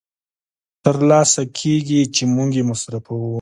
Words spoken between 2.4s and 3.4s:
یې مصرفوو